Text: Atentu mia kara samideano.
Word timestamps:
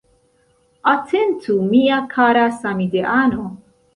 Atentu 0.93 1.57
mia 1.73 2.01
kara 2.15 2.47
samideano. 2.57 3.49